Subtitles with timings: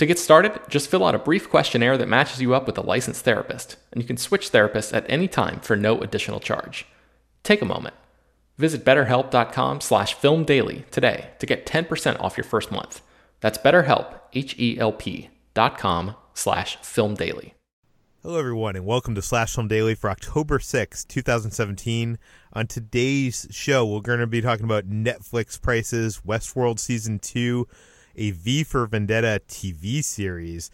[0.00, 2.80] To get started, just fill out a brief questionnaire that matches you up with a
[2.80, 6.86] licensed therapist, and you can switch therapists at any time for no additional charge.
[7.42, 7.94] Take a moment.
[8.56, 13.02] Visit betterhelp.com slash filmdaily today to get 10% off your first month.
[13.40, 17.52] That's betterhelp, H-E-L-P dot com slash filmdaily.
[18.22, 22.18] Hello, everyone, and welcome to Slash Film Daily for October 6, 2017.
[22.54, 27.68] On today's show, we're going to be talking about Netflix prices, Westworld Season 2,
[28.20, 30.70] a V for Vendetta TV series,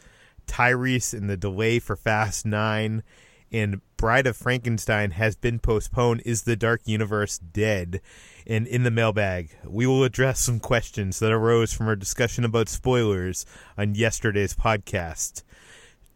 [0.48, 3.04] Tyrese and the delay for Fast 9,
[3.52, 6.22] and Bride of Frankenstein has been postponed.
[6.26, 8.00] Is the Dark Universe dead?
[8.48, 12.68] And in the mailbag, we will address some questions that arose from our discussion about
[12.68, 13.46] spoilers
[13.78, 15.44] on yesterday's podcast.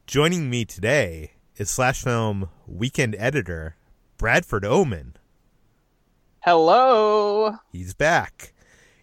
[0.09, 3.77] Joining me today is Slash Film weekend editor
[4.19, 5.15] Bradford Oman.
[6.41, 7.57] Hello.
[7.71, 8.53] He's back.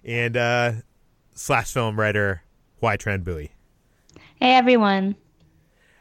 [0.04, 0.72] And uh,
[1.38, 2.44] slash film writer
[2.82, 3.52] Hoai Tran Bui.
[4.36, 5.16] Hey everyone.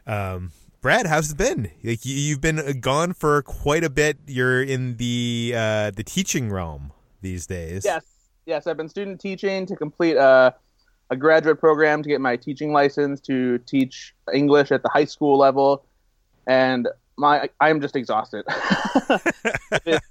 [0.05, 1.71] Um, Brad, how's it been?
[1.83, 4.17] Like you, have been gone for quite a bit.
[4.25, 7.83] You're in the uh, the teaching realm these days.
[7.85, 8.05] Yes,
[8.45, 8.67] yes.
[8.67, 10.55] I've been student teaching to complete a,
[11.09, 15.37] a graduate program to get my teaching license to teach English at the high school
[15.37, 15.85] level,
[16.47, 16.87] and
[17.17, 18.45] my I'm just exhausted.
[19.85, 20.01] it,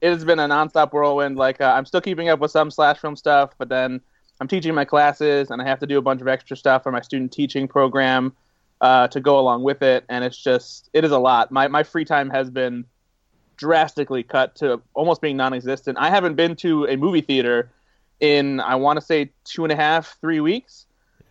[0.00, 1.36] it, has been a nonstop whirlwind.
[1.36, 4.00] Like uh, I'm still keeping up with some slash film stuff, but then
[4.40, 6.92] I'm teaching my classes and I have to do a bunch of extra stuff for
[6.92, 8.32] my student teaching program
[8.80, 11.52] uh, to go along with it, and it's just it is a lot.
[11.52, 12.86] My my free time has been
[13.56, 15.98] drastically cut to almost being non-existent.
[16.00, 17.70] I haven't been to a movie theater
[18.20, 20.86] in I want to say two and a half, three weeks.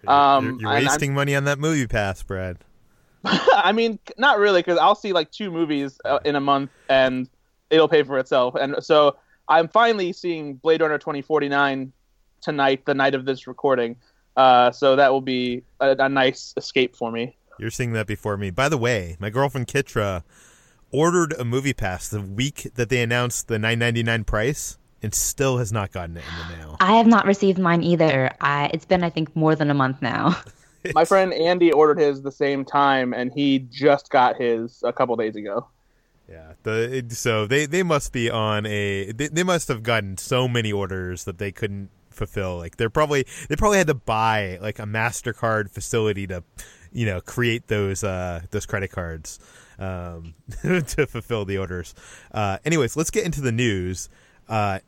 [0.07, 2.57] Um, you're, you're wasting money on that movie pass, Brad.
[3.25, 7.27] I mean, not really, because I'll see like two movies uh, in a month, and
[7.69, 8.55] it'll pay for itself.
[8.55, 11.91] And so I'm finally seeing Blade Runner 2049
[12.41, 13.95] tonight, the night of this recording.
[14.35, 17.35] Uh, so that will be a, a, nice escape for me.
[17.57, 18.51] You're seeing that before me.
[18.51, 20.23] By the way, my girlfriend Kitra
[20.91, 25.71] ordered a movie pass the week that they announced the 9.99 price and still has
[25.71, 26.77] not gotten it in the mail.
[26.79, 28.31] I have not received mine either.
[28.41, 30.37] I, it's been I think more than a month now.
[30.93, 35.15] my friend Andy ordered his the same time and he just got his a couple
[35.15, 35.67] days ago.
[36.29, 40.47] Yeah, the so they they must be on a they, they must have gotten so
[40.47, 41.89] many orders that they couldn't
[42.19, 42.57] fulfill.
[42.57, 46.43] Like they're probably they probably had to buy like a Mastercard facility to,
[46.91, 49.39] you know, create those uh, those credit cards
[49.79, 51.95] um, to fulfill the orders.
[52.31, 54.09] Uh, anyways, let's get into the news.
[54.47, 54.79] Uh,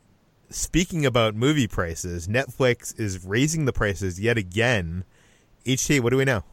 [0.50, 5.04] speaking about movie prices, Netflix is raising the prices yet again.
[5.66, 6.44] HT, what do we know?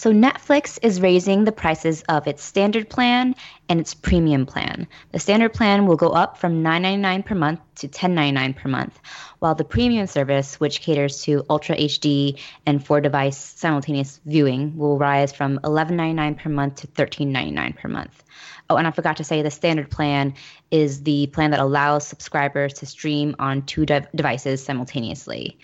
[0.00, 3.34] So Netflix is raising the prices of its standard plan
[3.68, 4.88] and its premium plan.
[5.12, 8.98] The standard plan will go up from $9.99 per month to $10.99 per month,
[9.40, 14.96] while the premium service, which caters to Ultra HD and four device simultaneous viewing, will
[14.96, 18.24] rise from $11.99 per month to $13.99 per month.
[18.70, 20.32] Oh, and I forgot to say the standard plan
[20.70, 25.58] is the plan that allows subscribers to stream on two de- devices simultaneously.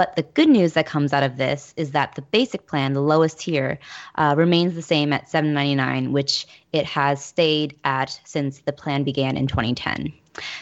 [0.00, 3.02] But the good news that comes out of this is that the basic plan, the
[3.02, 3.78] lowest tier,
[4.14, 9.36] uh, remains the same at $7.99, which it has stayed at since the plan began
[9.36, 10.10] in 2010.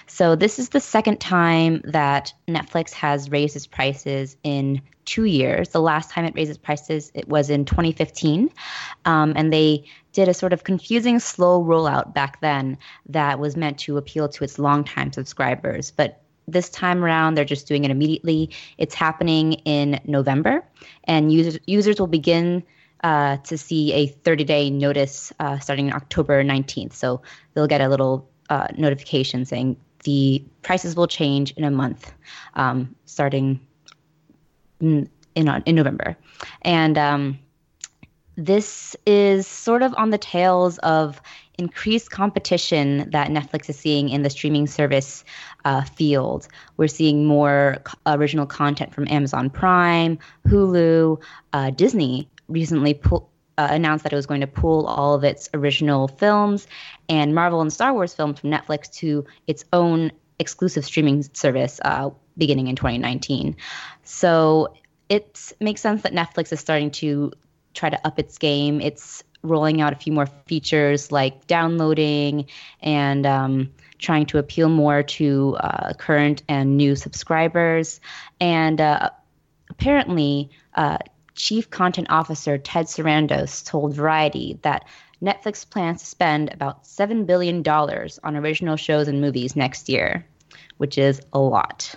[0.08, 5.68] So this is the second time that Netflix has raised its prices in two years.
[5.68, 8.50] The last time it raised its prices, it was in 2015,
[9.04, 12.76] um, and they did a sort of confusing, slow rollout back then
[13.10, 15.92] that was meant to appeal to its longtime subscribers.
[15.92, 18.50] But this time around, they're just doing it immediately.
[18.78, 20.64] It's happening in November,
[21.04, 22.64] and users users will begin
[23.04, 26.94] uh, to see a 30 day notice uh, starting October 19th.
[26.94, 27.22] So
[27.54, 32.12] they'll get a little uh, notification saying the prices will change in a month,
[32.54, 33.60] um, starting
[34.80, 36.16] in, in, in November,
[36.62, 37.38] and um,
[38.36, 41.20] this is sort of on the tails of
[41.58, 45.24] increased competition that Netflix is seeing in the streaming service
[45.64, 46.48] uh, field.
[46.76, 51.20] We're seeing more original content from Amazon Prime, Hulu,
[51.52, 55.50] uh, Disney recently pull, uh, announced that it was going to pull all of its
[55.52, 56.66] original films
[57.08, 62.10] and Marvel and Star Wars films from Netflix to its own exclusive streaming service uh,
[62.36, 63.56] beginning in 2019.
[64.04, 64.74] So
[65.08, 67.32] it makes sense that Netflix is starting to
[67.74, 68.80] try to up its game.
[68.80, 72.46] It's rolling out a few more features like downloading
[72.80, 78.00] and um, trying to appeal more to uh, current and new subscribers.
[78.40, 79.10] And uh,
[79.70, 80.98] apparently, uh,
[81.34, 84.84] Chief Content Officer Ted Sarandos told Variety that
[85.22, 90.26] Netflix plans to spend about $7 billion on original shows and movies next year,
[90.78, 91.94] which is a lot.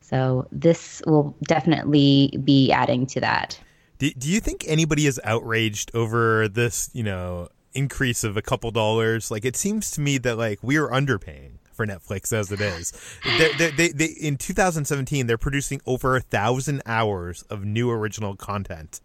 [0.00, 3.60] So, this will definitely be adding to that.
[4.00, 8.70] Do, do you think anybody is outraged over this, you know, increase of a couple
[8.70, 9.30] dollars?
[9.30, 12.94] Like, it seems to me that, like, we are underpaying for Netflix as it is.
[13.38, 18.36] They're, they're, they, they, in 2017, they're producing over a thousand hours of new original
[18.36, 19.02] content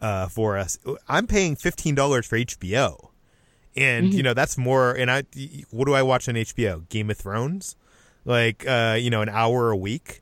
[0.00, 0.76] uh, for us.
[1.08, 3.10] I'm paying $15 for HBO.
[3.76, 4.16] And, mm-hmm.
[4.16, 4.90] you know, that's more.
[4.90, 5.22] And I,
[5.70, 6.88] what do I watch on HBO?
[6.88, 7.76] Game of Thrones?
[8.24, 10.20] Like, uh, you know, an hour a week,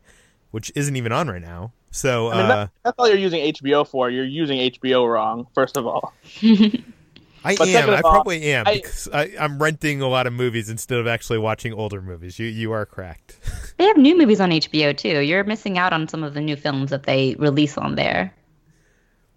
[0.51, 1.73] which isn't even on right now.
[1.91, 4.11] So I mean, uh, that's all you're using HBO for.
[4.11, 6.13] You're using HBO wrong, first of all.
[7.43, 7.91] I but am.
[7.91, 11.39] I probably am I, because I, am renting a lot of movies instead of actually
[11.39, 12.39] watching older movies.
[12.39, 13.39] You you are correct.
[13.79, 15.21] they have new movies on HBO too.
[15.21, 18.35] You're missing out on some of the new films that they release on there.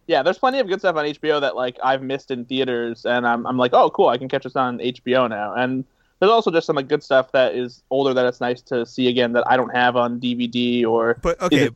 [0.08, 3.26] Yeah, there's plenty of good stuff on HBO that like I've missed in theaters, and
[3.26, 5.54] I'm I'm like, oh, cool, I can catch this on HBO now.
[5.54, 5.86] And
[6.20, 9.08] there's also just some like good stuff that is older that it's nice to see
[9.08, 11.18] again that I don't have on DVD or.
[11.22, 11.70] But okay,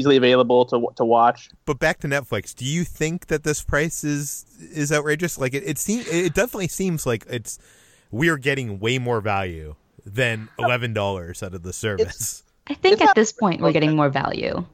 [0.00, 1.50] easily available to to watch.
[1.66, 5.38] But back to Netflix, do you think that this price is is outrageous?
[5.38, 7.58] Like it, it seems, it definitely seems like it's
[8.10, 12.06] we are getting way more value than eleven dollars out of the service.
[12.06, 14.64] It's, I think at this point we're getting more value.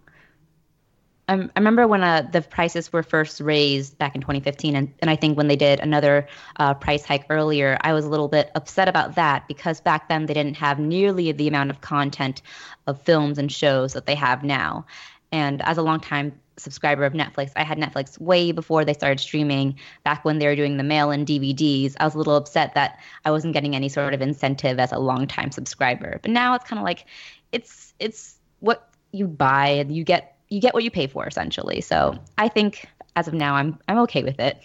[1.29, 5.11] I, I remember when uh, the prices were first raised back in 2015, and, and
[5.11, 8.51] I think when they did another uh, price hike earlier, I was a little bit
[8.55, 12.43] upset about that because back then they didn't have nearly the amount of content
[12.87, 14.87] of films and shows that they have now.
[15.33, 19.79] And as a longtime subscriber of Netflix, I had Netflix way before they started streaming.
[20.05, 22.99] Back when they were doing the mail and DVDs, I was a little upset that
[23.25, 26.19] I wasn't getting any sort of incentive as a longtime subscriber.
[26.23, 27.07] But now it's kind of like
[27.53, 31.81] it's it's what you buy and you get you get what you pay for essentially.
[31.81, 34.59] So I think as of now, I'm I'm okay with it.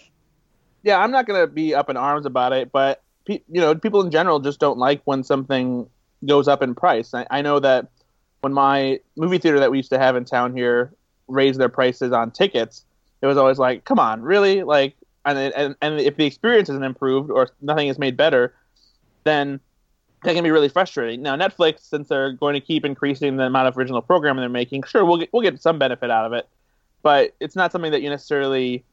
[0.82, 4.10] Yeah, I'm not gonna be up in arms about it, but you know, people in
[4.10, 5.88] general just don't like when something
[6.26, 7.14] goes up in price.
[7.14, 7.88] I, I know that
[8.42, 10.92] when my movie theater that we used to have in town here
[11.28, 12.84] raised their prices on tickets,
[13.22, 14.94] it was always like, "Come on, really?" Like,
[15.24, 18.54] and and and if the experience isn't improved or nothing is made better,
[19.24, 19.60] then
[20.24, 21.22] that can be really frustrating.
[21.22, 24.84] Now, Netflix, since they're going to keep increasing the amount of original programming they're making,
[24.84, 26.48] sure, we'll get, we'll get some benefit out of it,
[27.02, 28.84] but it's not something that you necessarily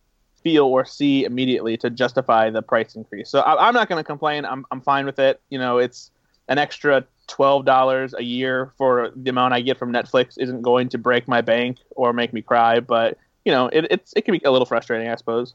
[0.44, 3.30] feel or see immediately to justify the price increase.
[3.30, 4.46] So I, am not going to complain.
[4.46, 5.42] I'm I'm fine with it.
[5.50, 6.12] You know, it's
[6.50, 10.90] an extra twelve dollars a year for the amount I get from Netflix isn't going
[10.90, 14.34] to break my bank or make me cry, but you know, it, it's it can
[14.34, 15.54] be a little frustrating, I suppose.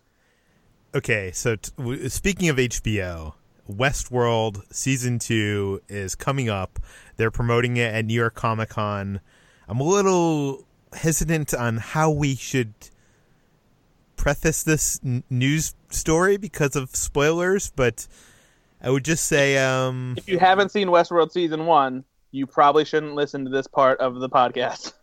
[0.94, 3.34] Okay, so t- speaking of HBO,
[3.70, 6.78] Westworld season two is coming up.
[7.16, 9.20] They're promoting it at New York Comic Con.
[9.68, 12.74] I'm a little hesitant on how we should
[14.16, 18.06] preface this n- news story because of spoilers, but
[18.84, 23.14] I would just say um, if you haven't seen Westworld season one, you probably shouldn't
[23.14, 24.92] listen to this part of the podcast.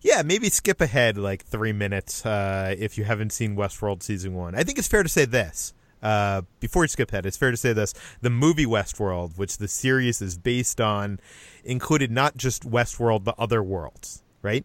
[0.00, 4.54] Yeah, maybe skip ahead like three minutes uh, if you haven't seen Westworld season one.
[4.54, 5.74] I think it's fair to say this.
[6.00, 9.66] Uh, before you skip ahead, it's fair to say this: the movie Westworld, which the
[9.66, 11.18] series is based on,
[11.64, 14.64] included not just Westworld but other worlds, right?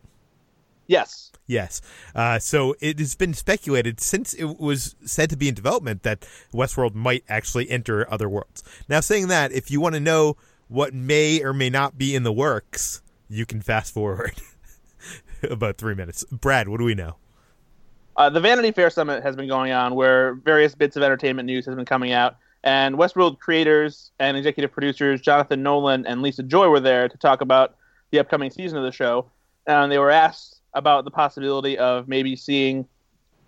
[0.93, 1.31] Yes.
[1.47, 1.81] Yes.
[2.13, 6.21] Uh, so it has been speculated since it was said to be in development that
[6.53, 8.63] Westworld might actually enter other worlds.
[8.87, 12.21] Now, saying that, if you want to know what may or may not be in
[12.21, 14.39] the works, you can fast forward
[15.49, 16.23] about three minutes.
[16.31, 17.15] Brad, what do we know?
[18.15, 21.65] Uh, the Vanity Fair Summit has been going on where various bits of entertainment news
[21.65, 22.37] has been coming out.
[22.63, 27.41] And Westworld creators and executive producers Jonathan Nolan and Lisa Joy were there to talk
[27.41, 27.75] about
[28.11, 29.25] the upcoming season of the show.
[29.65, 32.87] And they were asked about the possibility of maybe seeing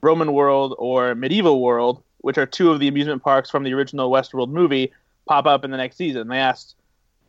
[0.01, 4.11] Roman World or Medieval World, which are two of the amusement parks from the original
[4.11, 4.91] Westworld movie,
[5.27, 6.27] pop up in the next season.
[6.27, 6.75] They asked,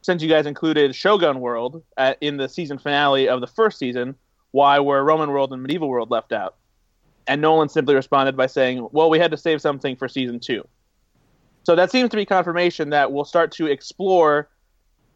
[0.03, 4.15] since you guys included Shogun World at, in the season finale of the first season,
[4.53, 6.57] why were Roman World and Medieval World left out?
[7.27, 10.67] And Nolan simply responded by saying, well, we had to save something for season two.
[11.65, 14.49] So that seems to be confirmation that we'll start to explore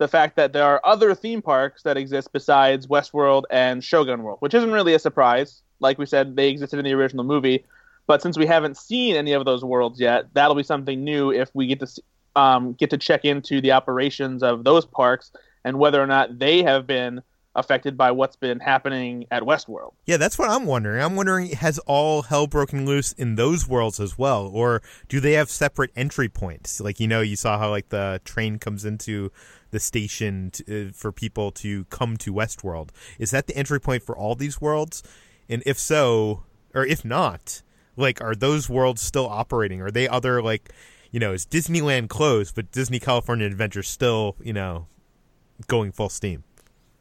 [0.01, 4.39] the fact that there are other theme parks that exist besides Westworld and Shogun World,
[4.41, 5.61] which isn't really a surprise.
[5.79, 7.67] Like we said, they existed in the original movie,
[8.07, 11.51] but since we haven't seen any of those worlds yet, that'll be something new if
[11.53, 12.03] we get to
[12.35, 15.33] um, get to check into the operations of those parks
[15.67, 17.21] and whether or not they have been
[17.55, 19.93] affected by what's been happening at Westworld.
[20.07, 21.03] Yeah, that's what I'm wondering.
[21.03, 25.33] I'm wondering has all hell broken loose in those worlds as well or do they
[25.33, 26.81] have separate entry points?
[26.81, 29.33] Like you know, you saw how like the train comes into
[29.71, 32.91] the station to, uh, for people to come to Westworld.
[33.19, 35.03] Is that the entry point for all these worlds?
[35.49, 37.63] And if so, or if not,
[37.97, 39.81] like are those worlds still operating?
[39.81, 40.73] Are they other like,
[41.11, 44.87] you know, is Disneyland closed but Disney California Adventure still, you know,
[45.67, 46.45] going full steam?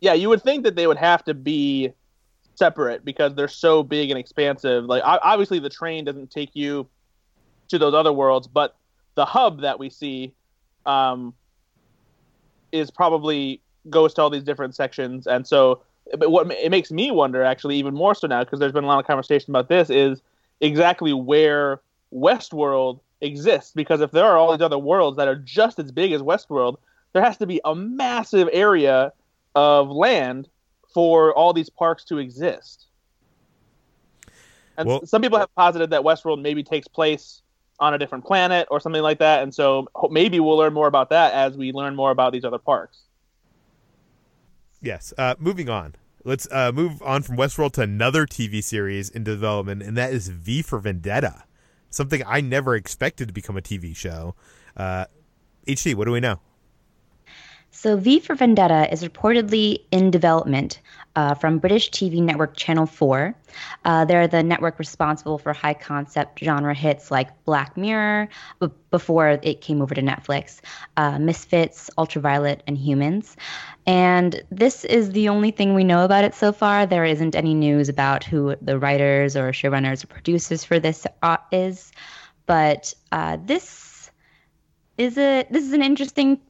[0.01, 1.91] Yeah, you would think that they would have to be
[2.55, 4.85] separate because they're so big and expansive.
[4.85, 6.87] Like obviously the train doesn't take you
[7.69, 8.75] to those other worlds, but
[9.15, 10.33] the hub that we see
[10.85, 11.33] um,
[12.71, 15.81] is probably goes to all these different sections, and so
[16.17, 18.87] but what it makes me wonder actually even more so now because there's been a
[18.87, 20.21] lot of conversation about this is
[20.59, 21.81] exactly where
[22.13, 26.11] Westworld exists because if there are all these other worlds that are just as big
[26.11, 26.77] as Westworld,
[27.13, 29.13] there has to be a massive area
[29.55, 30.47] of land
[30.93, 32.87] for all these parks to exist.
[34.77, 37.41] And well, some people have posited that Westworld maybe takes place
[37.79, 41.09] on a different planet or something like that, and so maybe we'll learn more about
[41.09, 42.99] that as we learn more about these other parks.
[44.81, 45.13] Yes.
[45.17, 45.95] Uh, moving on.
[46.23, 50.27] Let's uh, move on from Westworld to another TV series in development, and that is
[50.27, 51.43] V for Vendetta.
[51.89, 54.35] Something I never expected to become a TV show.
[54.75, 55.05] Uh,
[55.67, 56.39] HT, what do we know?
[57.81, 60.81] So, V for Vendetta is reportedly in development
[61.15, 63.33] uh, from British TV network Channel 4.
[63.85, 68.27] Uh, they're the network responsible for high concept genre hits like Black Mirror
[68.59, 70.59] b- before it came over to Netflix,
[70.97, 73.37] uh, Misfits, Ultraviolet, and Humans.
[73.87, 76.85] And this is the only thing we know about it so far.
[76.85, 81.37] There isn't any news about who the writers or showrunners or producers for this uh,
[81.53, 81.93] is.
[82.45, 84.11] But uh, this
[84.97, 86.41] is a this is an interesting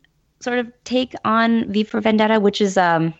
[0.42, 3.14] sort of take on V for Vendetta, which is um,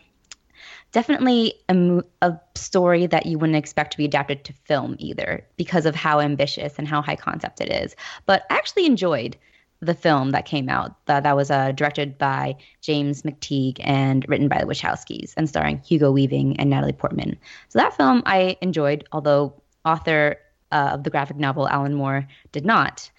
[0.92, 5.86] definitely a, a, story that you wouldn't expect to be adapted to film either because
[5.86, 7.96] of how ambitious and how high concept it is.
[8.26, 9.36] But I actually enjoyed
[9.80, 14.46] the film that came out that, that was uh, directed by James McTeigue and written
[14.46, 17.38] by the Wachowskis and starring Hugo Weaving and Natalie Portman.
[17.70, 19.54] So that film I enjoyed, although
[19.86, 20.36] author
[20.70, 23.10] uh, of the graphic novel Alan Moore did not.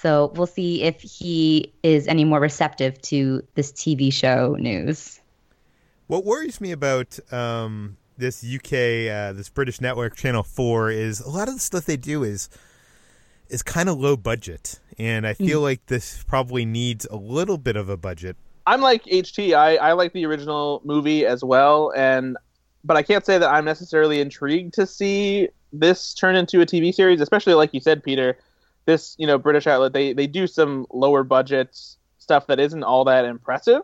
[0.00, 5.20] So we'll see if he is any more receptive to this TV show news.
[6.06, 8.72] What worries me about um, this UK,
[9.12, 12.48] uh, this British network, Channel Four, is a lot of the stuff they do is
[13.50, 15.64] is kind of low budget, and I feel mm.
[15.64, 18.36] like this probably needs a little bit of a budget.
[18.66, 19.54] I'm like HT.
[19.54, 22.38] I, I like the original movie as well, and
[22.84, 26.94] but I can't say that I'm necessarily intrigued to see this turn into a TV
[26.94, 28.38] series, especially like you said, Peter
[28.86, 31.78] this you know British outlet they they do some lower budget
[32.18, 33.82] stuff that isn't all that impressive.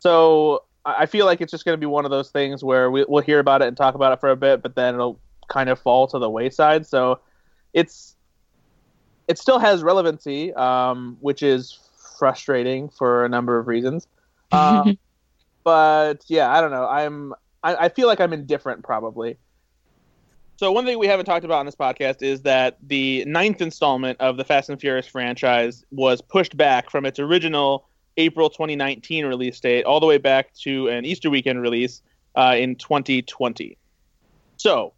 [0.00, 3.04] So I feel like it's just going to be one of those things where we,
[3.08, 5.68] will hear about it and talk about it for a bit, but then it'll kind
[5.68, 6.86] of fall to the wayside.
[6.86, 7.20] So
[7.72, 8.16] it's
[9.26, 11.78] it still has relevancy, um, which is
[12.18, 14.06] frustrating for a number of reasons.
[14.50, 14.96] Um,
[15.62, 16.88] but yeah, I don't know.
[16.88, 19.36] I'm I, I feel like I'm indifferent probably.
[20.58, 24.20] So one thing we haven't talked about on this podcast is that the ninth installment
[24.20, 27.86] of the Fast and Furious franchise was pushed back from its original
[28.16, 32.02] April 2019 release date all the way back to an Easter weekend release
[32.34, 33.78] uh, in 2020.
[34.56, 34.94] So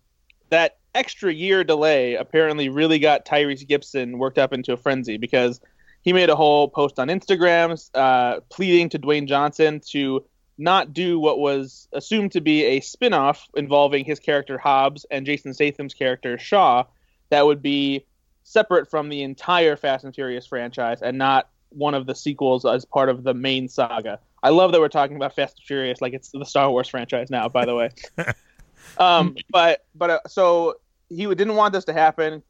[0.49, 5.61] that extra year delay apparently really got Tyrese Gibson worked up into a frenzy because
[6.01, 10.25] he made a whole post on Instagram uh, pleading to Dwayne Johnson to
[10.61, 15.55] not do what was assumed to be a spin-off involving his character Hobbs and Jason
[15.55, 16.85] Statham's character Shaw
[17.31, 18.05] that would be
[18.45, 22.85] separate from the entire Fast and Furious franchise and not one of the sequels as
[22.85, 24.19] part of the main saga.
[24.43, 27.31] I love that we're talking about Fast and Furious like it's the Star Wars franchise
[27.31, 27.91] now, by the way.
[28.99, 30.77] um, but but uh, so
[31.09, 32.43] he didn't want this to happen,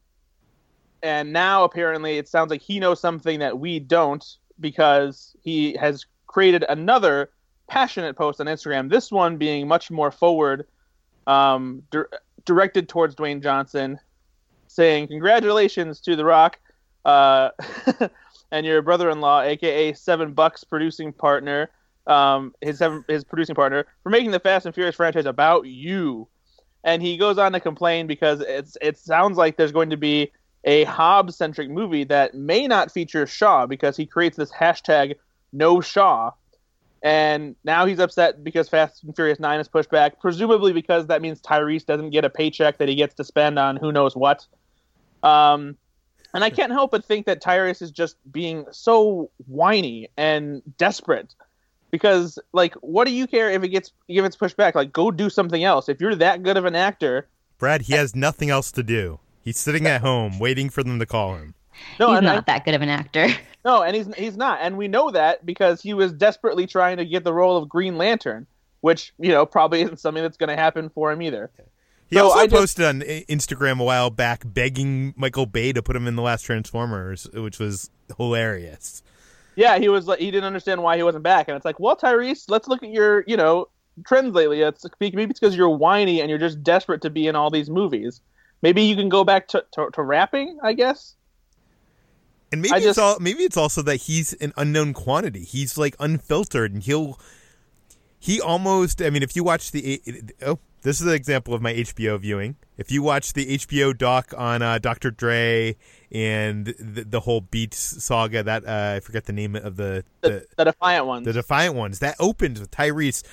[1.03, 6.05] and now apparently it sounds like he knows something that we don't because he has
[6.27, 7.29] created another
[7.67, 8.89] passionate post on Instagram.
[8.89, 10.67] This one being much more forward,
[11.27, 12.03] um, di-
[12.45, 13.99] directed towards Dwayne Johnson,
[14.67, 16.59] saying, "Congratulations to The Rock
[17.05, 17.49] uh,
[18.51, 21.69] and your brother-in-law, aka Seven Bucks producing partner,
[22.07, 26.27] um, his seven, his producing partner, for making the Fast and Furious franchise about you."
[26.83, 30.31] And he goes on to complain because it's it sounds like there's going to be
[30.63, 35.15] a Hobbs centric movie that may not feature Shaw because he creates this hashtag
[35.53, 36.31] no Shaw
[37.03, 41.21] and now he's upset because Fast and Furious 9 is pushed back, presumably because that
[41.21, 44.45] means Tyrese doesn't get a paycheck that he gets to spend on who knows what.
[45.23, 45.77] Um,
[46.33, 51.33] and I can't help but think that Tyrese is just being so whiny and desperate.
[51.89, 54.75] Because, like, what do you care if it gets if it's pushed back?
[54.75, 55.89] Like, go do something else.
[55.89, 57.27] If you're that good of an actor,
[57.57, 59.19] Brad, he has nothing else to do.
[59.41, 61.55] He's sitting at home waiting for them to call him.
[61.99, 63.27] No, he's not I, that good of an actor.
[63.63, 67.05] No, and he's he's not, and we know that because he was desperately trying to
[67.05, 68.47] get the role of Green Lantern,
[68.79, 71.51] which you know probably isn't something that's going to happen for him either.
[72.07, 75.83] He so also I posted just, on Instagram a while back begging Michael Bay to
[75.83, 79.03] put him in the last Transformers, which was hilarious.
[79.55, 81.95] Yeah, he was like he didn't understand why he wasn't back, and it's like, well,
[81.95, 83.67] Tyrese, let's look at your you know
[84.05, 84.61] trends lately.
[84.61, 87.69] It's maybe it's because you're whiny and you're just desperate to be in all these
[87.69, 88.21] movies.
[88.61, 91.15] Maybe you can go back to, to, to rapping, I guess.
[92.51, 95.43] And maybe it's all maybe it's also that he's an unknown quantity.
[95.43, 97.19] He's like unfiltered, and he'll
[98.19, 99.01] he almost.
[99.01, 100.01] I mean, if you watch the
[100.41, 102.55] oh, this is an example of my HBO viewing.
[102.77, 105.11] If you watch the HBO doc on uh, Dr.
[105.11, 105.75] Dre
[106.11, 110.29] and the, the, whole Beats saga, that uh, I forget the name of the the,
[110.29, 111.25] the the Defiant ones.
[111.25, 113.23] The Defiant ones that opens with Tyrese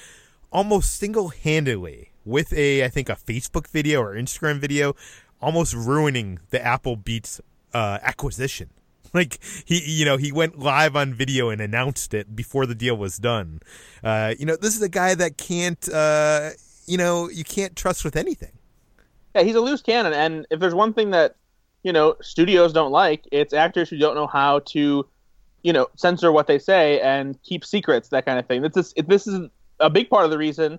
[0.52, 4.94] almost single handedly with a I think a Facebook video or Instagram video,
[5.40, 7.40] almost ruining the Apple Beats
[7.72, 8.70] uh, acquisition.
[9.14, 12.96] Like he, you know, he went live on video and announced it before the deal
[12.96, 13.60] was done.
[14.04, 16.50] Uh, you know, this is a guy that can't, uh,
[16.86, 18.52] you know, you can't trust with anything.
[19.34, 21.36] Yeah, he's a loose cannon, and if there's one thing that
[21.82, 25.06] you know studios don't like, it's actors who don't know how to,
[25.62, 28.62] you know, censor what they say and keep secrets, that kind of thing.
[28.62, 29.48] This is this is
[29.80, 30.78] a big part of the reason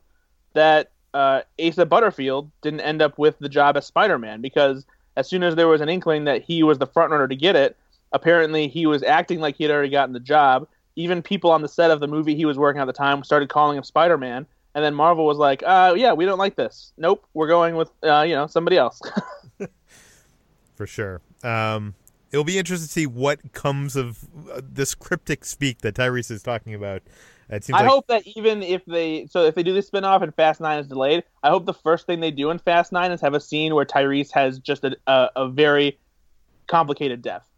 [0.54, 5.44] that uh, Asa Butterfield didn't end up with the job as Spider-Man because as soon
[5.44, 7.78] as there was an inkling that he was the frontrunner to get it,
[8.12, 10.68] apparently he was acting like he had already gotten the job.
[10.96, 13.50] Even people on the set of the movie he was working at the time started
[13.50, 14.46] calling him Spider Man.
[14.76, 16.94] And then Marvel was like, uh, yeah, we don't like this.
[16.98, 19.02] Nope, we're going with, uh, you know, somebody else.
[20.76, 21.22] For sure.
[21.44, 21.96] Um,
[22.32, 26.44] it'll be interesting to see what comes of uh, this cryptic speak that Tyrese is
[26.44, 27.02] talking about.
[27.50, 27.90] It seems I like...
[27.90, 30.88] hope that even if they so if they do this spinoff and Fast Nine is
[30.88, 33.74] delayed, I hope the first thing they do in Fast Nine is have a scene
[33.74, 35.98] where Tyrese has just a, a, a very
[36.68, 37.49] complicated death.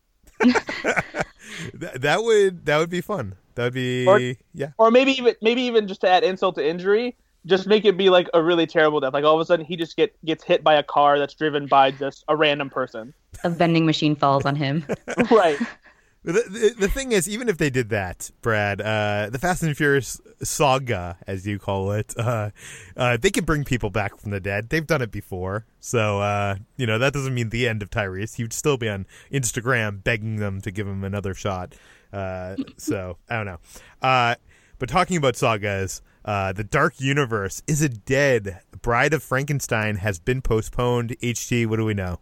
[1.73, 3.36] That, that would that would be fun.
[3.56, 4.19] That would be or,
[4.54, 4.71] yeah.
[4.77, 8.10] Or maybe even maybe even just to add insult to injury, just make it be
[8.10, 9.13] like a really terrible death.
[9.13, 11.67] Like all of a sudden he just get gets hit by a car that's driven
[11.67, 13.13] by just a random person.
[13.43, 14.86] A vending machine falls on him.
[15.32, 15.58] right.
[16.24, 19.76] The, the, the, thing is, even if they did that, Brad, uh, the Fast and
[19.76, 22.52] Furious saga, as you call it, uh,
[22.96, 24.70] uh, they can bring people back from the dead.
[24.70, 25.66] They've done it before.
[25.80, 28.36] So, uh, you know, that doesn't mean the end of Tyrese.
[28.36, 31.74] He would still be on Instagram begging them to give him another shot.
[32.14, 33.60] Uh, so, I don't know.
[34.00, 34.36] Uh,
[34.78, 38.62] but talking about sagas, the Dark Universe is it dead?
[38.84, 41.18] Bride of Frankenstein has been postponed.
[41.24, 42.20] HT, what do we know?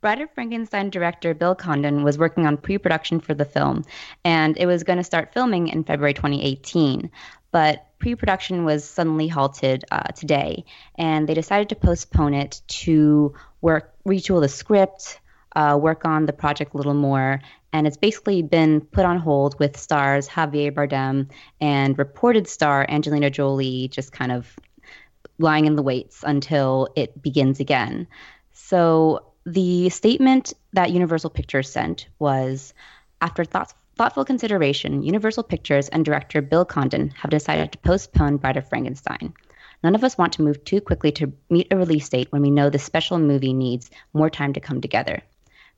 [0.00, 3.84] Bride of Frankenstein director Bill Condon was working on pre production for the film,
[4.24, 7.10] and it was going to start filming in February 2018.
[7.50, 10.64] But pre production was suddenly halted uh, today,
[10.96, 15.18] and they decided to postpone it to work, retool the script,
[15.56, 17.40] uh, work on the project a little more,
[17.72, 21.28] and it's basically been put on hold with stars Javier Bardem
[21.60, 24.54] and reported star Angelina Jolie just kind of
[25.38, 28.06] lying in the waits until it begins again.
[28.52, 32.74] So the statement that Universal Pictures sent was
[33.22, 38.68] after thoughtful consideration, Universal Pictures and director Bill Condon have decided to postpone Bride of
[38.68, 39.32] Frankenstein.
[39.82, 42.50] None of us want to move too quickly to meet a release date when we
[42.50, 45.22] know this special movie needs more time to come together.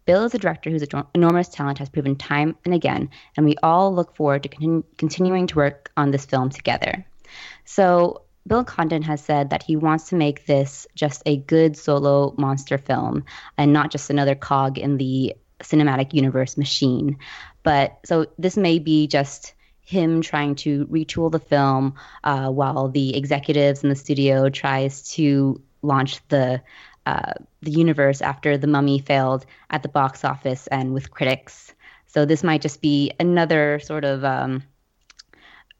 [0.04, 3.94] Bill is a director whose enormous talent has proven time and again, and we all
[3.94, 7.06] look forward to continu- continuing to work on this film together.
[7.64, 12.34] So, Bill Condon has said that he wants to make this just a good solo
[12.38, 13.24] monster film
[13.58, 17.18] and not just another cog in the cinematic universe machine.
[17.62, 23.16] But so this may be just him trying to retool the film uh, while the
[23.16, 26.62] executives in the studio tries to launch the
[27.06, 31.74] uh, the universe after the mummy failed at the box office and with critics.
[32.06, 34.62] So this might just be another sort of um,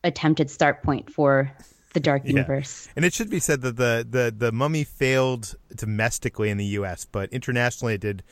[0.03, 1.53] attempted start point for
[1.93, 2.87] the dark universe.
[2.87, 2.93] Yeah.
[2.97, 7.05] And it should be said that the, the, the mummy failed domestically in the U.S.,
[7.05, 8.23] but internationally it did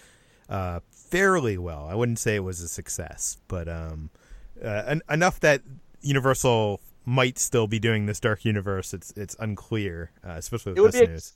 [0.48, 1.86] uh, fairly well.
[1.90, 4.10] I wouldn't say it was a success, but um,
[4.62, 5.62] uh, en- enough that
[6.00, 8.92] Universal might still be doing this dark universe.
[8.92, 11.32] It's it's unclear, uh, especially with this news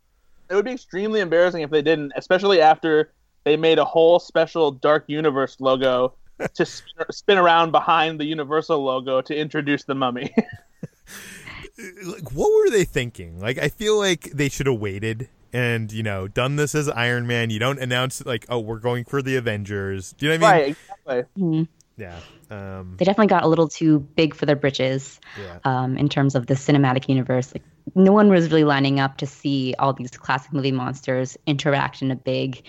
[0.53, 3.11] it would be extremely embarrassing if they didn't, especially after
[3.45, 6.15] they made a whole special Dark Universe logo
[6.55, 10.35] to spin, spin around behind the Universal logo to introduce the mummy.
[11.79, 13.41] like, what were they thinking?
[13.41, 17.27] Like, I feel like they should have waited and you know done this as Iron
[17.27, 17.51] Man.
[17.51, 20.13] You don't announce like, oh, we're going for the Avengers.
[20.13, 20.61] Do you know what I mean?
[20.63, 20.77] Right.
[21.07, 21.43] Exactly.
[21.43, 21.63] Mm-hmm.
[21.97, 22.19] Yeah.
[22.51, 25.59] Um, they definitely got a little too big for their britches yeah.
[25.65, 27.53] um, in terms of the cinematic universe.
[27.55, 27.63] Like,
[27.95, 32.11] no one was really lining up to see all these classic movie monsters interact in
[32.11, 32.63] a big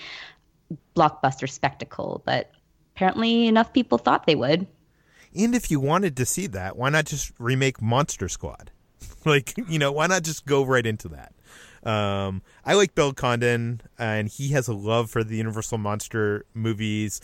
[0.96, 2.52] blockbuster spectacle, but
[2.96, 4.68] apparently enough people thought they would.
[5.36, 8.72] And if you wanted to see that, why not just remake Monster Squad?
[9.26, 11.34] like, you know, why not just go right into that?
[11.84, 17.22] Um, I like Bill Condon, and he has a love for the Universal Monster movies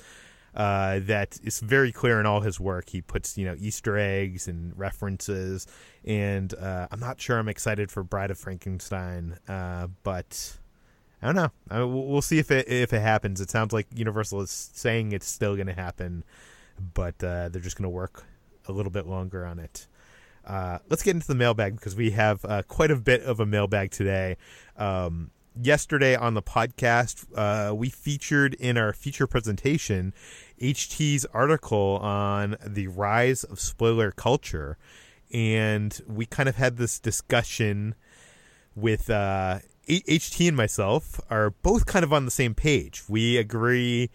[0.55, 2.89] uh, that is very clear in all his work.
[2.89, 5.67] He puts you know Easter eggs and references,
[6.03, 10.57] and uh, I'm not sure I'm excited for Bride of Frankenstein, uh, but
[11.21, 11.51] I don't know.
[11.69, 13.41] I, we'll see if it if it happens.
[13.41, 16.23] It sounds like Universal is saying it's still going to happen,
[16.93, 18.25] but uh, they're just going to work
[18.67, 19.87] a little bit longer on it.
[20.49, 23.45] Uh, let's get into the mailbag because we have uh, quite a bit of a
[23.45, 24.35] mailbag today.
[24.77, 25.29] Um,
[25.61, 30.11] yesterday on the podcast, uh, we featured in our feature presentation
[30.59, 34.79] HT's article on the rise of spoiler culture.
[35.31, 37.93] And we kind of had this discussion
[38.75, 43.03] with uh, HT and myself are both kind of on the same page.
[43.07, 44.09] We agree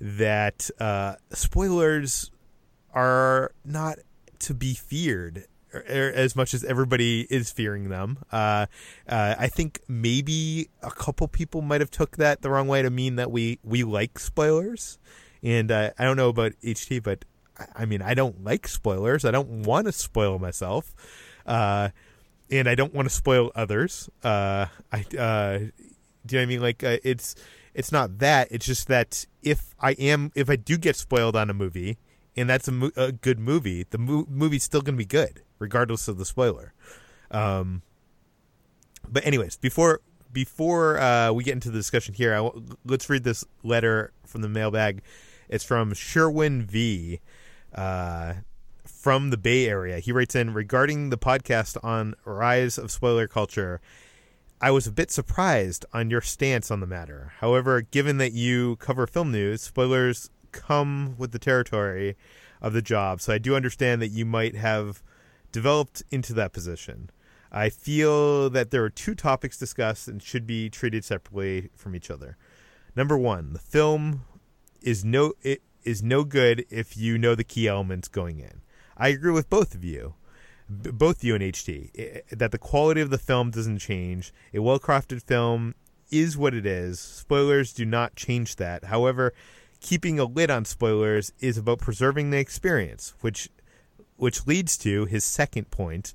[0.00, 2.30] that uh, spoilers
[2.94, 3.98] are not
[4.38, 5.46] to be feared
[5.86, 8.18] as much as everybody is fearing them.
[8.30, 8.66] Uh,
[9.08, 12.90] uh, I think maybe a couple people might have took that the wrong way to
[12.90, 14.98] mean that we we like spoilers.
[15.42, 17.24] And uh, I don't know about HT, but
[17.74, 19.24] I mean I don't like spoilers.
[19.24, 20.94] I don't want to spoil myself,
[21.46, 21.90] uh,
[22.50, 24.10] and I don't want to spoil others.
[24.22, 26.60] Uh, I uh, do you know what I mean?
[26.60, 27.34] Like it's
[27.74, 28.48] it's not that.
[28.50, 31.98] It's just that if I am if I do get spoiled on a movie
[32.36, 35.42] and that's a, mo- a good movie, the mo- movie's still going to be good
[35.58, 36.72] regardless of the spoiler.
[37.30, 37.82] Um,
[39.08, 40.00] but anyways, before
[40.32, 42.50] before uh, we get into the discussion here, I,
[42.84, 45.02] let's read this letter from the mailbag.
[45.48, 47.20] It's from Sherwin V.
[47.74, 48.34] Uh,
[49.06, 49.98] from the Bay Area.
[49.98, 53.80] He writes in regarding the podcast on rise of spoiler culture.
[54.60, 57.32] I was a bit surprised on your stance on the matter.
[57.38, 62.16] However, given that you cover film news, spoilers come with the territory
[62.60, 65.02] of the job, so I do understand that you might have
[65.52, 67.10] developed into that position.
[67.52, 72.10] I feel that there are two topics discussed and should be treated separately from each
[72.10, 72.36] other.
[72.94, 74.22] Number one, the film
[74.82, 78.62] is no it is no good if you know the key elements going in.
[78.96, 80.14] I agree with both of you,
[80.68, 84.32] both you and HT, that the quality of the film doesn't change.
[84.52, 85.74] A well crafted film
[86.10, 86.98] is what it is.
[86.98, 88.84] Spoilers do not change that.
[88.84, 89.32] However,
[89.86, 93.48] keeping a lid on spoilers is about preserving the experience, which
[94.16, 96.12] which leads to his second point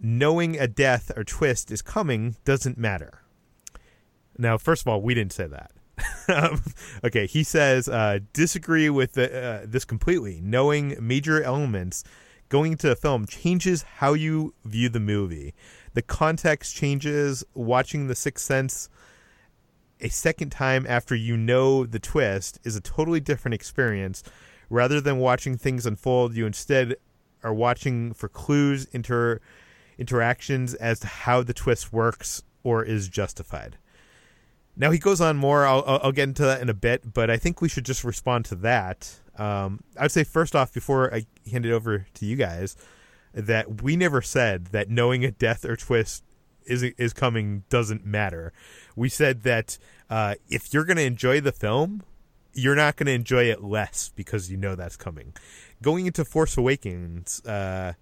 [0.00, 3.22] knowing a death or twist is coming doesn't matter.
[4.36, 5.72] Now, first of all, we didn't say that.
[6.28, 6.62] um,
[7.04, 10.40] okay, he says uh, disagree with the, uh, this completely.
[10.42, 12.04] Knowing major elements
[12.48, 15.54] going into a film changes how you view the movie.
[15.94, 17.44] The context changes.
[17.54, 18.88] Watching The Sixth Sense
[20.00, 24.22] a second time after you know the twist is a totally different experience
[24.70, 26.96] rather than watching things unfold, you instead
[27.42, 29.38] are watching for clues into
[29.98, 33.76] interactions as to how the twist works or is justified.
[34.76, 35.66] Now he goes on more.
[35.66, 38.44] I'll, I'll get into that in a bit, but I think we should just respond
[38.46, 39.16] to that.
[39.36, 42.76] Um, I'd say first off, before I hand it over to you guys,
[43.34, 46.22] that we never said that knowing a death or twist
[46.68, 48.52] is is coming doesn't matter.
[48.94, 49.78] We said that
[50.10, 52.02] uh, if you're going to enjoy the film,
[52.52, 55.34] you're not going to enjoy it less because you know that's coming.
[55.82, 57.92] Going into Force Awakens, uh,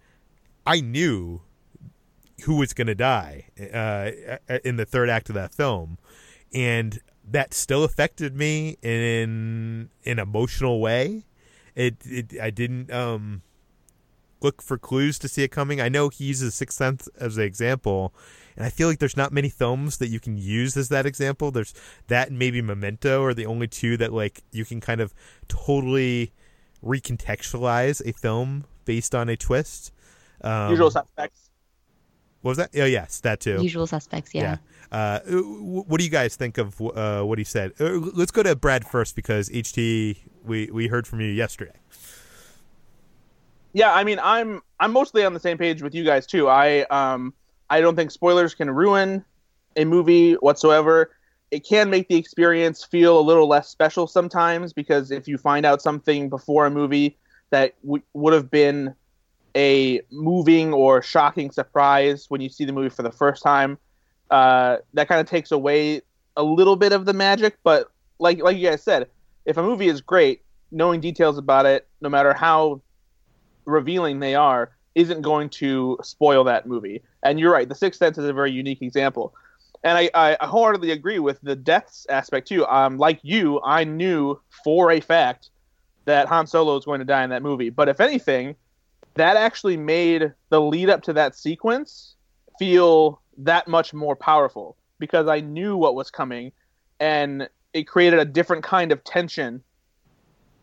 [0.67, 1.43] I knew
[2.45, 4.11] who was going to die uh,
[4.65, 5.99] in the third act of that film,
[6.53, 11.25] and that still affected me in an emotional way.
[11.75, 13.43] It, it I didn't um,
[14.47, 15.81] look for clues to see it coming.
[15.81, 18.15] I know he uses Sixth Sense as an example,
[18.57, 21.51] and I feel like there's not many films that you can use as that example.
[21.51, 21.75] There's
[22.07, 25.13] that and maybe Memento are the only two that like you can kind of
[25.49, 26.33] totally
[26.83, 29.93] recontextualize a film based on a twist.
[30.41, 31.51] Um, Usual Suspects.
[32.43, 32.71] What was that?
[32.77, 33.61] Oh yes, that too.
[33.61, 34.33] Usual Suspects.
[34.33, 34.43] Yeah.
[34.43, 34.57] yeah.
[34.93, 37.73] Uh, what do you guys think of uh, what he said?
[37.81, 41.73] Uh, let's go to Brad first because HT we we heard from you yesterday.
[43.77, 46.49] Yeah, I mean, I'm I'm mostly on the same page with you guys too.
[46.49, 47.35] I um
[47.69, 49.23] I don't think spoilers can ruin
[49.77, 51.11] a movie whatsoever.
[51.51, 55.67] It can make the experience feel a little less special sometimes because if you find
[55.67, 57.19] out something before a movie
[57.51, 58.95] that w- would have been
[59.57, 63.79] a moving or shocking surprise when you see the movie for the first time,
[64.31, 66.01] uh, that kind of takes away
[66.37, 67.59] a little bit of the magic.
[67.65, 69.09] But like like you guys said,
[69.47, 72.83] if a movie is great, knowing details about it, no matter how
[73.67, 77.03] revealing they are, isn't going to spoil that movie.
[77.23, 79.35] And you're right, The Sixth Sense is a very unique example.
[79.85, 82.67] And I, I wholeheartedly agree with the deaths aspect too.
[82.67, 85.51] Um, like you, I knew for a fact
[86.07, 87.71] that Han Solo was going to die in that movie.
[87.71, 88.57] But if anything,
[89.15, 92.15] that actually made the lead up to that sequence
[92.59, 96.53] feel that much more powerful because I knew what was coming
[97.01, 99.63] and it created a different kind of tension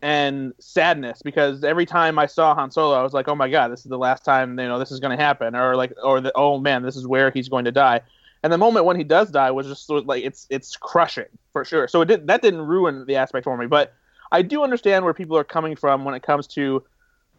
[0.04, 3.68] and sadness because every time I saw Han Solo, I was like, "Oh my god,
[3.68, 6.20] this is the last time you know this is going to happen," or like, or
[6.20, 8.02] the, "Oh man, this is where he's going to die."
[8.42, 11.88] And the moment when he does die was just like it's it's crushing for sure.
[11.88, 13.94] So it did that didn't ruin the aspect for me, but
[14.30, 16.84] I do understand where people are coming from when it comes to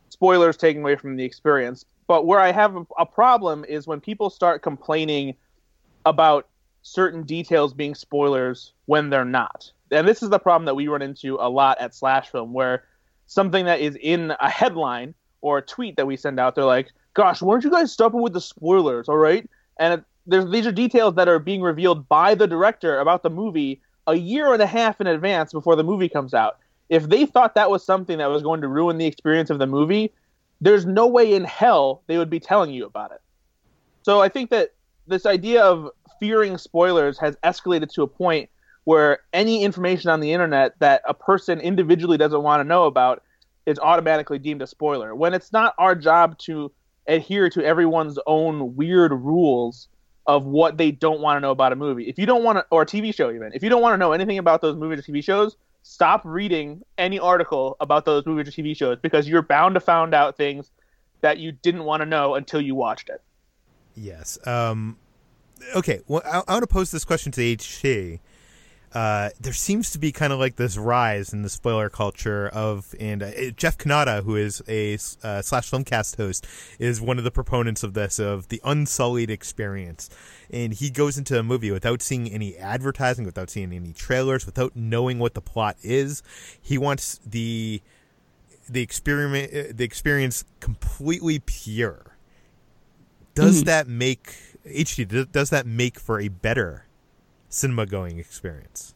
[0.09, 1.85] spoilers taking away from the experience.
[2.07, 5.35] But where I have a problem is when people start complaining
[6.07, 6.47] about
[6.81, 11.01] certain details being spoilers when they're not and this is the problem that we run
[11.01, 12.83] into a lot at Slash Film, where
[13.27, 16.91] something that is in a headline or a tweet that we send out, they're like,
[17.13, 21.15] "Gosh, why don't you guys stop with the spoilers, all right?" And these are details
[21.15, 24.99] that are being revealed by the director about the movie a year and a half
[25.01, 26.57] in advance before the movie comes out.
[26.89, 29.67] If they thought that was something that was going to ruin the experience of the
[29.67, 30.11] movie,
[30.61, 33.21] there's no way in hell they would be telling you about it.
[34.03, 34.73] So I think that
[35.07, 38.49] this idea of fearing spoilers has escalated to a point
[38.85, 43.21] where any information on the internet that a person individually doesn't want to know about
[43.65, 45.13] is automatically deemed a spoiler.
[45.13, 46.71] When it's not our job to
[47.07, 49.89] adhere to everyone's own weird rules
[50.27, 52.07] of what they don't want to know about a movie.
[52.07, 53.97] If you don't want to, or a TV show even, if you don't want to
[53.97, 58.47] know anything about those movies or TV shows, stop reading any article about those movies
[58.47, 60.71] or TV shows because you're bound to find out things
[61.21, 63.21] that you didn't want to know until you watched it.
[63.95, 64.39] Yes.
[64.47, 64.97] Um,
[65.75, 66.01] okay.
[66.07, 68.19] Well, I, I want to pose this question to HT
[68.95, 72.95] uh, there seems to be kind of like this rise in the spoiler culture of,
[72.97, 76.47] and uh, Jeff Cannata, who is a uh, slash filmcast host,
[76.79, 80.09] is one of the proponents of this of the unsullied experience.
[80.49, 84.77] And he goes into a movie without seeing any advertising, without seeing any trailers, without
[84.77, 86.23] knowing what the plot is.
[86.61, 87.81] He wants the
[88.69, 92.15] the experiment, uh, the experience completely pure.
[93.33, 93.65] Does mm-hmm.
[93.65, 94.33] that make
[94.65, 95.33] HT?
[95.33, 96.84] Does that make for a better
[97.49, 98.93] cinema going experience?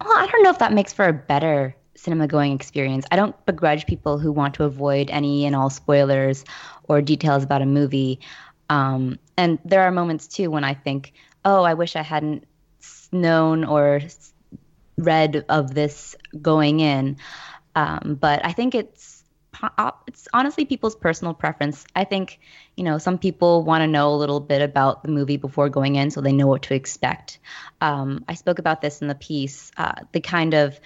[0.00, 3.06] Well, I don't know if that makes for a better cinema going experience.
[3.10, 6.44] I don't begrudge people who want to avoid any and all spoilers
[6.88, 8.20] or details about a movie.
[8.68, 11.12] Um, and there are moments too when I think,
[11.44, 12.46] oh, I wish I hadn't
[13.12, 14.00] known or
[14.98, 17.16] read of this going in.
[17.74, 19.11] Um, but I think it's
[20.06, 21.84] it's honestly people's personal preference.
[21.94, 22.40] I think,
[22.76, 25.96] you know, some people want to know a little bit about the movie before going
[25.96, 27.38] in so they know what to expect.
[27.80, 30.78] Um, I spoke about this in the piece, uh, the kind of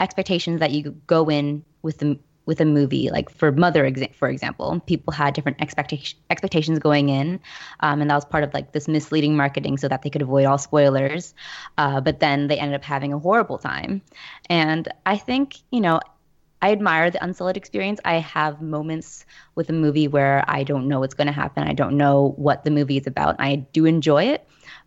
[0.00, 4.80] expectations that you go in with the with a movie like for mother for example
[4.80, 7.38] people had different expectation, expectations going in
[7.80, 10.44] um, and that was part of like this misleading marketing so that they could avoid
[10.44, 11.34] all spoilers
[11.78, 14.02] uh, but then they ended up having a horrible time
[14.50, 16.00] and i think you know
[16.62, 18.00] I admire the unsullied experience.
[18.04, 21.66] I have moments with a movie where I don't know what's going to happen.
[21.66, 23.36] I don't know what the movie is about.
[23.40, 24.46] I do enjoy it,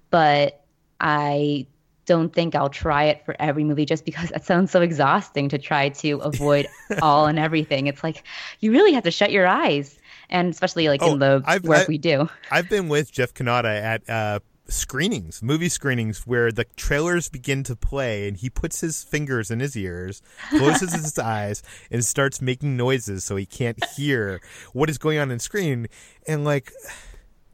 [0.10, 0.64] but
[1.02, 1.68] I
[2.06, 5.58] don't think I'll try it for every movie just because that sounds so exhausting to
[5.58, 6.68] try to avoid
[7.02, 7.88] all and everything.
[7.88, 8.24] It's like
[8.62, 11.80] you really have to shut your eyes, and especially like oh, in the I've, work
[11.80, 12.30] I, we do.
[12.52, 17.76] I've been with Jeff Cannata at uh, screenings, movie screenings, where the trailers begin to
[17.76, 22.76] play, and he puts his fingers in his ears, closes his eyes, and starts making
[22.78, 24.42] noises so he can't hear
[24.74, 25.88] what is going on in screen,
[26.28, 26.72] and like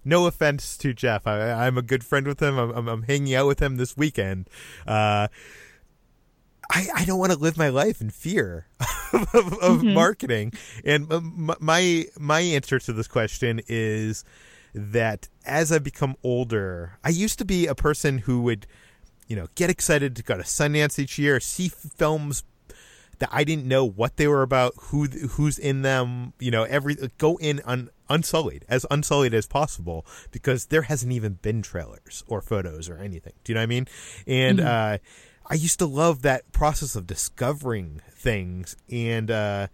[0.03, 1.27] no offense to Jeff.
[1.27, 2.57] I, am a good friend with him.
[2.57, 4.49] I'm, I'm, I'm, hanging out with him this weekend.
[4.87, 5.27] Uh,
[6.71, 8.67] I, I don't want to live my life in fear
[9.13, 9.93] of, of mm-hmm.
[9.93, 10.53] marketing.
[10.85, 11.07] And
[11.59, 14.23] my my answer to this question is
[14.73, 18.67] that as I've become older, I used to be a person who would,
[19.27, 22.43] you know, get excited to go to Sundance each year, see films
[23.19, 26.95] that I didn't know what they were about, who who's in them, you know, every
[27.19, 32.41] go in un, unsullied, as unsullied as possible, because there hasn't even been trailers or
[32.41, 33.33] photos or anything.
[33.43, 33.87] Do you know what I mean?
[34.25, 34.67] And mm-hmm.
[34.67, 34.97] uh,
[35.45, 39.67] I used to love that process of discovering things, and uh,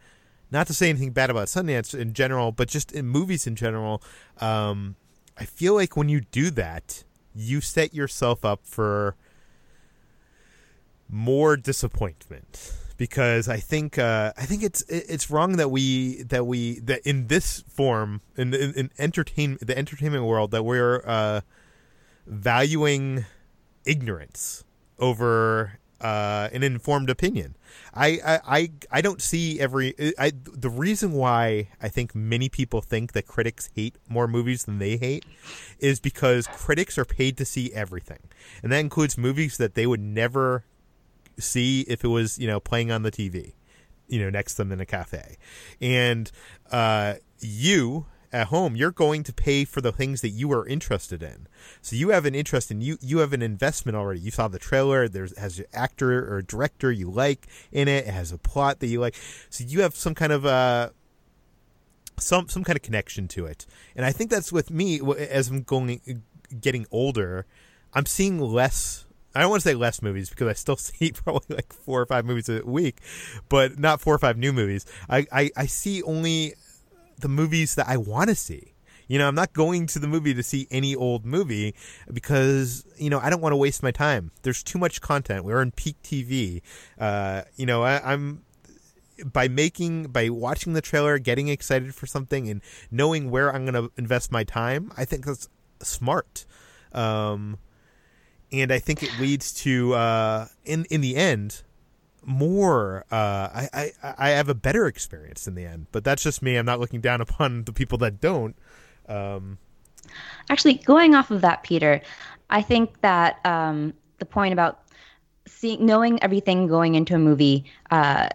[0.51, 4.01] not to say anything bad about Sundance in general, but just in movies in general.
[4.39, 4.95] Um,
[5.37, 7.03] I feel like when you do that,
[7.35, 9.15] you set yourself up for
[11.09, 16.79] more disappointment because I think uh, I think it's it's wrong that we that we
[16.79, 21.41] that in this form in in, in entertain the entertainment world that we're uh,
[22.25, 23.25] valuing
[23.85, 24.63] ignorance
[24.99, 27.55] over uh, an informed opinion.
[27.93, 29.93] I, I, I, I don't see every.
[30.17, 34.79] I, the reason why I think many people think that critics hate more movies than
[34.79, 35.25] they hate
[35.79, 38.19] is because critics are paid to see everything,
[38.61, 40.63] and that includes movies that they would never
[41.39, 43.53] see if it was you know playing on the TV,
[44.07, 45.37] you know next to them in a cafe,
[45.81, 46.31] and
[46.71, 51.23] uh, you at home you're going to pay for the things that you are interested
[51.23, 51.47] in.
[51.81, 54.19] So you have an interest in you you have an investment already.
[54.19, 55.07] You saw the trailer.
[55.07, 58.07] There's has an actor or director you like in it.
[58.07, 59.15] It has a plot that you like.
[59.49, 60.89] So you have some kind of uh
[62.17, 63.65] some some kind of connection to it.
[63.95, 66.23] And I think that's with me as I'm going
[66.59, 67.45] getting older.
[67.93, 69.05] I'm seeing less
[69.37, 72.05] I don't want to say less movies because I still see probably like four or
[72.05, 72.99] five movies a week,
[73.49, 74.85] but not four or five new movies.
[75.07, 76.55] I, I, I see only
[77.17, 78.73] the movies that I want to see.
[79.07, 81.75] You know, I'm not going to the movie to see any old movie
[82.11, 84.31] because, you know, I don't want to waste my time.
[84.41, 85.45] There's too much content.
[85.45, 86.61] We're in peak TV.
[86.99, 88.43] Uh, you know, I, I'm
[89.25, 93.81] by making by watching the trailer, getting excited for something, and knowing where I'm going
[93.81, 94.91] to invest my time.
[94.97, 95.47] I think that's
[95.81, 96.45] smart.
[96.91, 97.59] Um,
[98.51, 101.63] and I think it leads to uh, in in the end
[102.27, 103.05] more.
[103.09, 106.57] Uh, I, I I have a better experience in the end, but that's just me.
[106.57, 108.55] I'm not looking down upon the people that don't.
[109.07, 109.57] Um,
[110.49, 112.01] Actually, going off of that, Peter,
[112.49, 114.83] I think that um, the point about
[115.47, 118.29] seeing knowing everything going into a movie uh,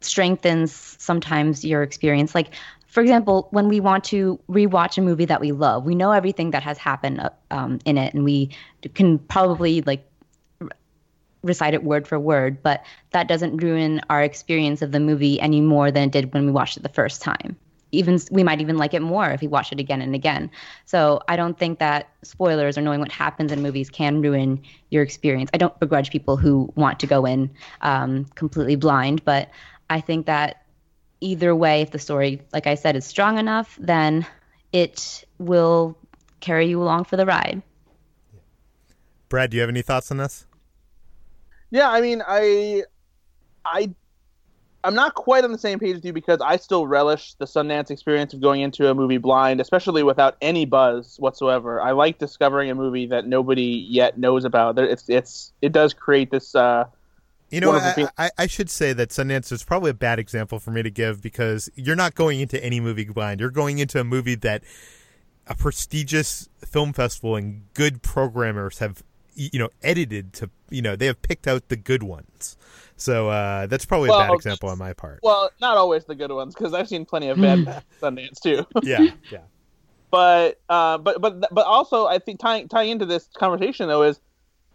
[0.00, 2.34] strengthens sometimes your experience.
[2.34, 2.52] Like
[2.86, 6.52] for example, when we want to rewatch a movie that we love, we know everything
[6.52, 8.50] that has happened um, in it, and we
[8.94, 10.06] can probably like
[11.44, 12.62] recite it word for word.
[12.62, 16.46] But that doesn't ruin our experience of the movie any more than it did when
[16.46, 17.56] we watched it the first time.
[17.92, 20.50] Even we might even like it more if we watch it again and again.
[20.84, 25.04] So I don't think that spoilers or knowing what happens in movies can ruin your
[25.04, 25.48] experience.
[25.54, 27.50] I don't begrudge people who want to go in
[27.82, 29.48] um, completely blind, but
[29.90, 30.64] I think that
[31.20, 34.26] either way, if the story, like I said, is strong enough, then
[34.72, 35.96] it will
[36.40, 37.62] carry you along for the ride.
[39.28, 40.46] Brad, do you have any thoughts on this?
[41.74, 42.84] Yeah, I mean, I,
[43.64, 43.92] I,
[44.84, 47.90] I'm not quite on the same page with you because I still relish the Sundance
[47.90, 51.82] experience of going into a movie blind, especially without any buzz whatsoever.
[51.82, 54.78] I like discovering a movie that nobody yet knows about.
[54.78, 56.54] It's it's it does create this.
[56.54, 56.84] Uh,
[57.50, 60.70] you know, I, I, I, should say that Sundance is probably a bad example for
[60.70, 63.40] me to give because you're not going into any movie blind.
[63.40, 64.62] You're going into a movie that
[65.48, 69.02] a prestigious film festival and good programmers have,
[69.34, 72.56] you know, edited to, you know, they have picked out the good ones.
[72.96, 75.20] So uh, that's probably well, a bad example on my part.
[75.22, 78.66] Well, not always the good ones because I've seen plenty of bad Sundance too.
[78.82, 79.38] yeah, yeah.
[80.10, 84.20] But uh, but but but also I think tying tying into this conversation though is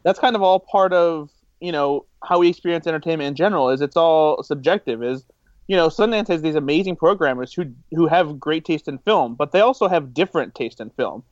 [0.03, 1.29] that's kind of all part of
[1.61, 5.23] you know how we experience entertainment in general is it's all subjective is
[5.67, 9.51] you know sundance has these amazing programmers who who have great taste in film but
[9.51, 11.23] they also have different taste in film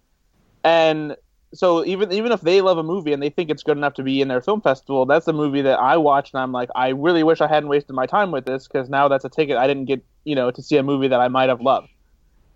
[0.63, 1.15] and
[1.53, 4.03] so even even if they love a movie and they think it's good enough to
[4.03, 6.89] be in their film festival, that's a movie that I watch and I'm like, I
[6.89, 9.67] really wish I hadn't wasted my time with this because now that's a ticket I
[9.67, 11.89] didn't get, you know, to see a movie that I might have loved.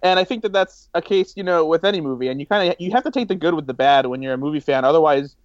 [0.04, 2.70] And I think that that's a case, you know, with any movie, and you kind
[2.70, 4.84] of you have to take the good with the bad when you're a movie fan.
[4.84, 5.36] Otherwise,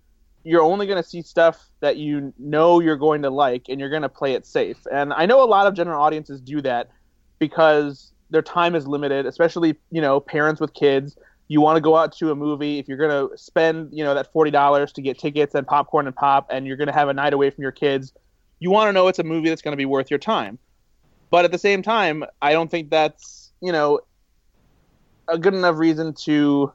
[0.44, 3.90] you're only going to see stuff that you know you're going to like, and you're
[3.90, 4.78] going to play it safe.
[4.90, 6.88] And I know a lot of general audiences do that
[7.38, 11.16] because their time is limited, especially you know parents with kids
[11.48, 14.14] you want to go out to a movie if you're going to spend you know
[14.14, 17.14] that $40 to get tickets and popcorn and pop and you're going to have a
[17.14, 18.12] night away from your kids
[18.58, 20.58] you want to know it's a movie that's going to be worth your time.
[21.30, 24.00] But at the same time i don't think that's you know
[25.28, 26.72] a good enough reason to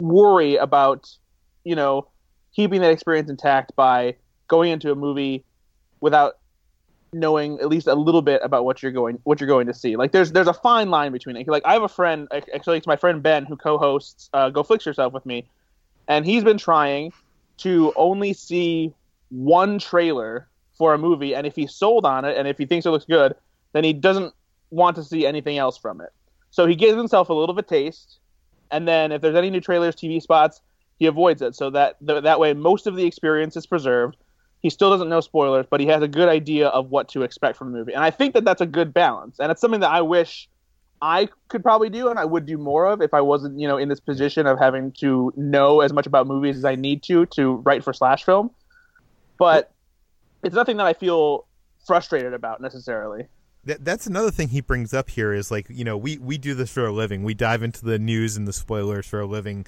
[0.00, 1.08] worry about
[1.64, 2.08] you know
[2.54, 4.16] keeping that experience intact by
[4.48, 5.44] going into a movie
[6.00, 6.39] without
[7.12, 9.96] knowing at least a little bit about what you're going what you're going to see.
[9.96, 11.46] Like there's there's a fine line between it.
[11.48, 14.86] Like I have a friend, actually it's my friend Ben who co-hosts uh, Go Flix
[14.86, 15.48] Yourself with me,
[16.08, 17.12] and he's been trying
[17.58, 18.92] to only see
[19.30, 22.86] one trailer for a movie, and if he's sold on it, and if he thinks
[22.86, 23.34] it looks good,
[23.72, 24.32] then he doesn't
[24.70, 26.10] want to see anything else from it.
[26.50, 28.18] So he gives himself a little bit of a taste,
[28.70, 30.60] and then if there's any new trailers, TV spots,
[30.98, 31.54] he avoids it.
[31.56, 34.16] So that that way most of the experience is preserved
[34.60, 37.56] he still doesn't know spoilers, but he has a good idea of what to expect
[37.56, 37.92] from the movie.
[37.94, 39.40] And I think that that's a good balance.
[39.40, 40.48] And it's something that I wish
[41.00, 43.78] I could probably do and I would do more of if I wasn't, you know,
[43.78, 47.24] in this position of having to know as much about movies as I need to
[47.26, 48.50] to write for Slash Film.
[49.38, 49.72] But
[50.42, 51.46] it's nothing that I feel
[51.86, 53.28] frustrated about necessarily.
[53.64, 56.54] That, that's another thing he brings up here is like, you know, we, we do
[56.54, 57.24] this for a living.
[57.24, 59.64] We dive into the news and the spoilers for a living.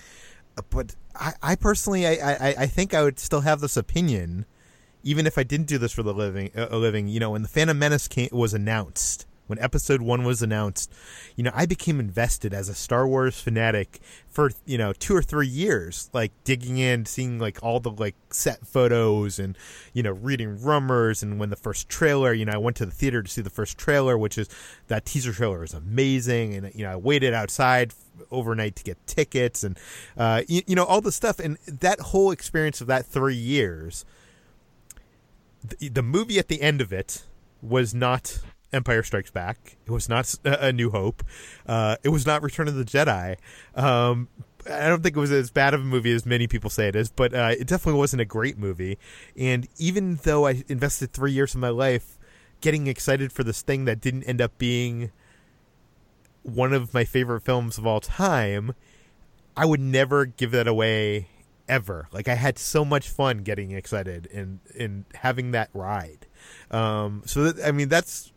[0.69, 4.45] But I, I personally, I, I, I think I would still have this opinion
[5.03, 7.49] even if I didn't do this for the living, a living, you know, when the
[7.49, 10.91] Phantom Menace came, was announced, when Episode One was announced,
[11.37, 14.01] you know, I became invested as a Star Wars fanatic
[14.31, 18.15] for you know two or three years, like digging in, seeing like all the like
[18.31, 19.59] set photos and
[19.93, 21.23] you know reading rumors.
[21.23, 23.51] And when the first trailer, you know, I went to the theater to see the
[23.51, 24.49] first trailer, which is
[24.87, 27.93] that teaser trailer is amazing, and you know, I waited outside
[28.31, 29.79] overnight to get tickets and
[30.17, 34.07] uh, you, you know all the stuff, and that whole experience of that three years
[35.65, 37.25] the, the movie at the end of it
[37.61, 38.41] was not
[38.73, 39.77] Empire Strikes Back.
[39.87, 41.23] It was not A New Hope.
[41.67, 43.37] Uh, it was not Return of the Jedi.
[43.75, 44.29] Um,
[44.71, 46.97] I don't think it was as bad of a movie as many people say it
[46.97, 48.99] is, but uh, it definitely wasn't a great movie.
[49.37, 52.19] And even though I invested three years of my life
[52.61, 55.11] getting excited for this thing that didn't end up being
[56.45, 58.75] one of my favorite films of all time,
[59.57, 61.29] I would never give that away
[61.69, 62.09] ever.
[62.13, 66.27] Like I had so much fun getting excited and and having that ride.
[66.71, 68.33] Um, so that, I mean that's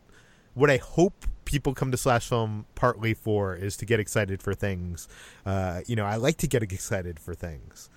[0.54, 4.54] what I hope people come to slash film partly for is to get excited for
[4.54, 5.08] things.
[5.44, 7.88] Uh, you know, I like to get excited for things.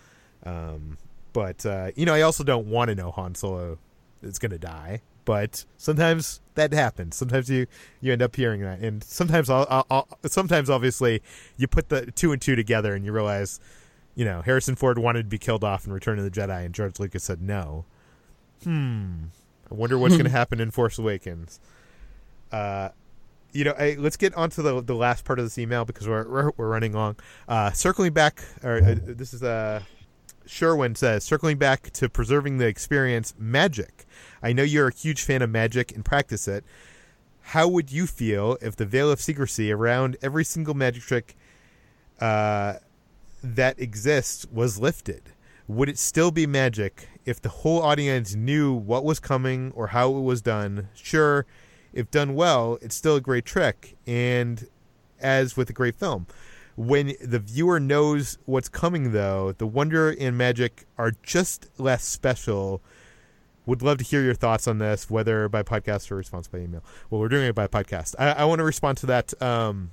[0.44, 0.98] Um,
[1.34, 3.78] but uh, you know, I also don't want to know Han Solo
[4.22, 5.02] is going to die.
[5.26, 7.16] But sometimes that happens.
[7.16, 7.68] Sometimes you,
[8.02, 11.22] you end up hearing that, and sometimes I'll, I'll, I'll, sometimes obviously
[11.56, 13.60] you put the two and two together and you realize
[14.20, 16.76] you know, Harrison Ford wanted to be killed off in Return of the Jedi, and
[16.76, 17.86] George Lucas said no.
[18.66, 19.28] Hmm.
[19.72, 21.62] I wonder what's going to happen in Force Awakens.
[22.52, 22.90] Uh,
[23.54, 26.06] you know, hey, let's get on to the the last part of this email because
[26.06, 27.16] we're we're, we're running long.
[27.48, 29.84] Uh, circling back, or uh, this is uh,
[30.46, 34.06] Sherwin says, circling back to preserving the experience, magic.
[34.44, 36.66] I know you're a huge fan of magic and practice it.
[37.40, 41.38] How would you feel if the veil of secrecy around every single magic trick
[42.20, 42.74] uh,
[43.44, 45.32] that exists was lifted,
[45.68, 50.16] would it still be magic if the whole audience knew what was coming or how
[50.16, 50.90] it was done?
[50.94, 51.46] Sure,
[51.94, 53.96] if done well, it's still a great trick.
[54.08, 54.68] And
[55.20, 56.28] as with a great film,
[56.76, 62.82] when the viewer knows what's coming, though, the wonder and magic are just less special.
[63.66, 66.82] Would love to hear your thoughts on this, whether by podcast or response by email.
[67.10, 68.16] Well, we're doing it by podcast.
[68.18, 69.40] I, I want to respond to that.
[69.42, 69.92] Um,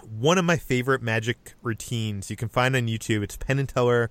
[0.00, 3.22] one of my favorite magic routines you can find on YouTube.
[3.22, 4.10] It's Penn and Teller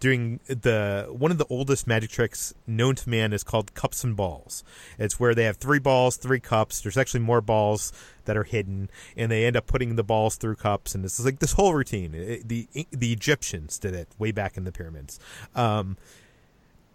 [0.00, 4.16] doing the one of the oldest magic tricks known to man is called cups and
[4.16, 4.64] balls.
[4.98, 6.80] It's where they have three balls, three cups.
[6.80, 7.92] There's actually more balls
[8.24, 10.94] that are hidden, and they end up putting the balls through cups.
[10.94, 12.14] And this is like this whole routine.
[12.14, 15.20] It, the the Egyptians did it way back in the pyramids.
[15.54, 15.96] Um,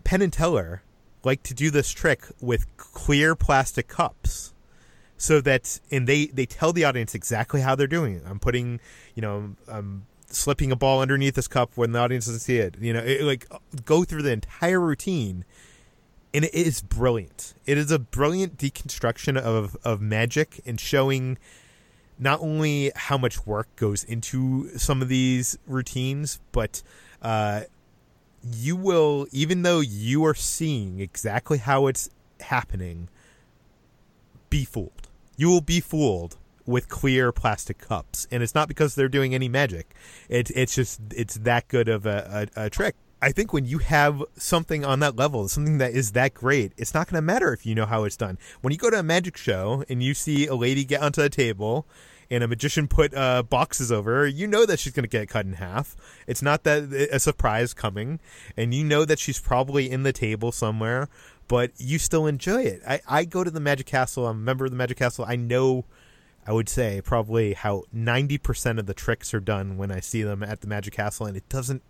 [0.03, 0.83] Penn and Teller
[1.23, 4.53] like to do this trick with clear plastic cups
[5.18, 8.24] so that and they they tell the audience exactly how they're doing it.
[8.26, 8.80] I'm putting,
[9.15, 12.76] you know, I'm slipping a ball underneath this cup when the audience doesn't see it.
[12.80, 13.47] You know, it, like
[13.86, 15.43] go through the entire routine,
[16.34, 17.55] and it is brilliant.
[17.65, 21.38] It is a brilliant deconstruction of of magic and showing
[22.20, 26.82] not only how much work goes into some of these routines, but
[27.22, 27.61] uh,
[28.43, 32.09] you will, even though you are seeing exactly how it's
[32.39, 33.09] happening,
[34.49, 35.07] be fooled.
[35.38, 39.47] You will be fooled with clear plastic cups, and it's not because they're doing any
[39.47, 39.95] magic.
[40.27, 42.95] It's it's just it's that good of a, a, a trick.
[43.21, 46.93] I think when you have something on that level, something that is that great, it's
[46.93, 48.38] not going to matter if you know how it's done.
[48.61, 51.29] When you go to a magic show and you see a lady get onto a
[51.29, 51.88] table
[52.29, 55.29] and a magician put uh, boxes over her, you know that she's going to get
[55.29, 55.95] cut in half.
[56.27, 58.19] It's not that a surprise coming,
[58.55, 61.09] and you know that she's probably in the table somewhere,
[61.48, 62.82] but you still enjoy it.
[62.88, 64.28] I, I go to the Magic Castle.
[64.28, 65.26] I'm a member of the Magic Castle.
[65.28, 65.86] I know.
[66.45, 70.43] I would say probably how 90% of the tricks are done when I see them
[70.43, 71.84] at the Magic Castle, and it doesn't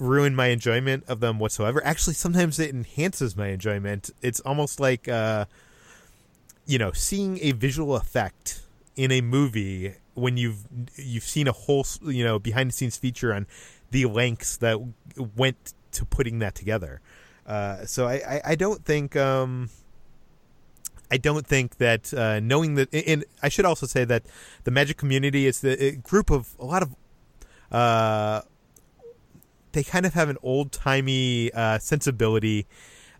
[0.00, 1.84] ruin my enjoyment of them whatsoever.
[1.84, 4.10] Actually, sometimes it enhances my enjoyment.
[4.20, 5.44] It's almost like, uh,
[6.66, 8.62] you know, seeing a visual effect
[8.96, 10.64] in a movie when you've
[10.96, 13.46] you've seen a whole you know behind the scenes feature on
[13.90, 14.78] the lengths that
[15.36, 17.00] went to putting that together.
[17.46, 19.68] Uh, so I, I, I, don't think um,
[21.10, 24.22] I don't think that uh, knowing that and I should also say that
[24.62, 26.94] the magic community is the group of a lot of
[27.72, 28.42] uh,
[29.72, 32.66] they kind of have an old timey uh, sensibility.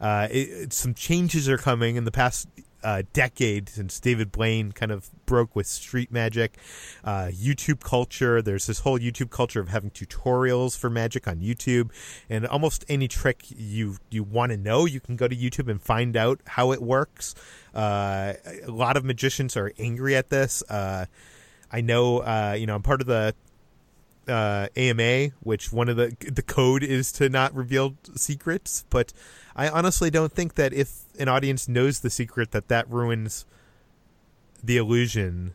[0.01, 2.49] Uh, it, some changes are coming in the past
[2.83, 6.57] uh, decade since David Blaine kind of broke with street magic.
[7.05, 11.91] Uh, YouTube culture, there's this whole YouTube culture of having tutorials for magic on YouTube,
[12.29, 15.81] and almost any trick you you want to know, you can go to YouTube and
[15.81, 17.35] find out how it works.
[17.75, 18.35] Uh,
[18.67, 20.63] a lot of magicians are angry at this.
[20.69, 21.07] Uh,
[21.71, 23.35] I know, uh, you know, I'm part of the
[24.29, 28.85] uh, AMA, which one of the the code is to not reveal secrets.
[28.91, 29.13] But
[29.57, 33.47] I honestly don't think that if an audience knows the secret, that that ruins
[34.63, 35.55] the illusion.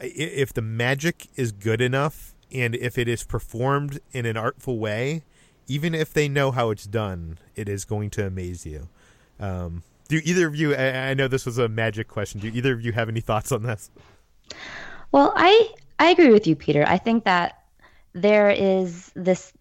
[0.00, 5.22] If the magic is good enough and if it is performed in an artful way,
[5.66, 8.88] even if they know how it's done, it is going to amaze you.
[9.38, 10.74] Um, do either of you?
[10.74, 12.40] I, I know this was a magic question.
[12.40, 13.90] Do either of you have any thoughts on this?
[15.12, 16.84] Well, I I agree with you, Peter.
[16.86, 17.62] I think that
[18.14, 19.52] there is this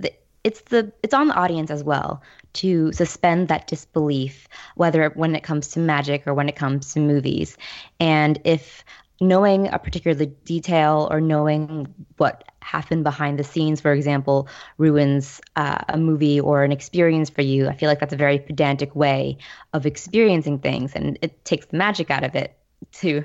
[0.44, 2.22] it's the it's on the audience as well
[2.54, 7.00] to suspend that disbelief whether when it comes to magic or when it comes to
[7.00, 7.58] movies.
[8.00, 8.84] And if
[9.20, 15.80] knowing a particular detail or knowing what happened behind the scenes for example ruins uh,
[15.90, 19.38] a movie or an experience for you i feel like that's a very pedantic way
[19.74, 22.58] of experiencing things and it takes the magic out of it
[22.92, 23.24] to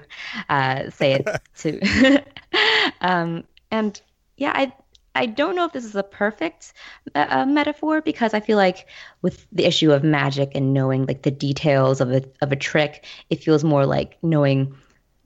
[0.49, 2.23] uh, say it to
[3.01, 4.01] um, and
[4.37, 4.73] yeah i
[5.15, 6.73] I don't know if this is a perfect
[7.15, 8.89] uh, metaphor because I feel like
[9.21, 13.05] with the issue of magic and knowing like the details of a of a trick,
[13.29, 14.75] it feels more like knowing,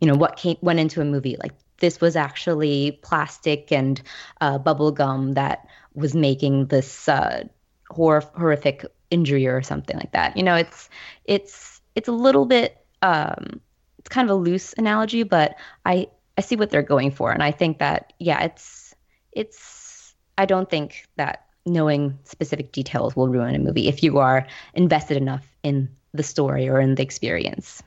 [0.00, 1.36] you know, what came went into a movie.
[1.40, 4.02] Like this was actually plastic and
[4.40, 7.44] uh, bubble gum that was making this uh,
[7.90, 10.36] hor- horrific injury or something like that.
[10.36, 10.88] You know, it's
[11.24, 13.60] it's it's a little bit um,
[13.98, 17.42] it's kind of a loose analogy, but I I see what they're going for, and
[17.42, 18.94] I think that yeah, it's
[19.32, 19.75] it's
[20.38, 25.16] I don't think that knowing specific details will ruin a movie if you are invested
[25.16, 27.82] enough in the story or in the experience.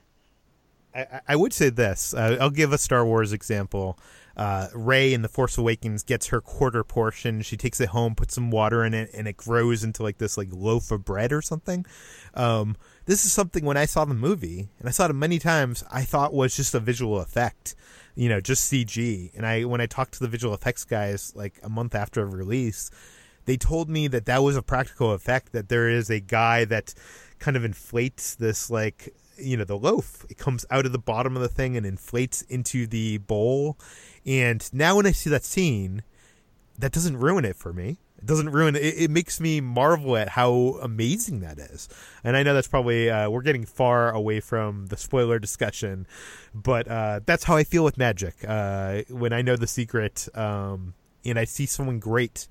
[0.94, 2.14] I, I would say this.
[2.14, 3.98] Uh, I'll give a Star Wars example.
[4.36, 7.42] Uh, Rey in The Force Awakens gets her quarter portion.
[7.42, 10.38] She takes it home, puts some water in it, and it grows into like this
[10.38, 11.86] like loaf of bread or something.
[12.34, 15.84] Um, this is something when I saw the movie, and I saw it many times,
[15.92, 17.76] I thought was just a visual effect
[18.20, 19.32] you know, just CG.
[19.34, 22.92] And I when I talked to the visual effects guys like a month after release,
[23.46, 25.54] they told me that that was a practical effect.
[25.54, 26.94] That there is a guy that
[27.40, 30.26] kind of inflates this like you know the loaf.
[30.30, 33.78] It comes out of the bottom of the thing and inflates into the bowl.
[34.26, 36.04] And now when I see that scene,
[36.78, 38.00] that doesn't ruin it for me.
[38.20, 38.82] It doesn't ruin it.
[38.82, 41.88] It makes me marvel at how amazing that is.
[42.24, 46.06] And I know that's probably uh, we're getting far away from the spoiler discussion,
[46.54, 48.36] but uh, that's how I feel with magic.
[48.46, 52.50] Uh, when I know the secret, um, and I see someone great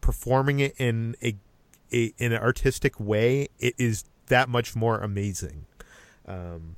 [0.00, 1.36] performing it in a,
[1.92, 5.66] a in an artistic way, it is that much more amazing.
[6.26, 6.76] Um,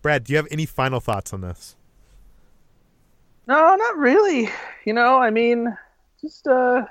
[0.00, 1.76] Brad, do you have any final thoughts on this?
[3.46, 4.48] No, not really.
[4.86, 5.76] You know, I mean,
[6.24, 6.84] just uh,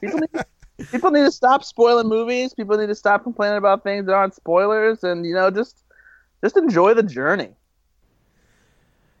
[0.00, 0.44] people need,
[0.90, 2.54] people need to stop spoiling movies.
[2.54, 5.84] People need to stop complaining about things that aren't spoilers, and you know, just
[6.42, 7.50] just enjoy the journey.